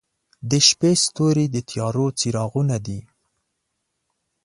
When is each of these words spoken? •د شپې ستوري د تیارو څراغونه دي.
•د 0.49 0.51
شپې 0.67 0.91
ستوري 1.03 1.45
د 1.51 1.55
تیارو 1.69 2.05
څراغونه 2.19 2.77
دي. 2.85 2.99